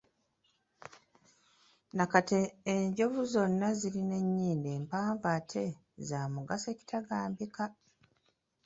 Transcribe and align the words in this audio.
Nakati 1.97 2.39
enjovu 2.73 3.21
zonna 3.33 3.67
zirina 3.79 4.15
ennyindo 4.23 4.67
empanvu 4.77 5.25
ate 5.37 5.63
nga 5.73 6.05
z'amugaso 6.09 6.67
ekitagambika! 6.73 7.63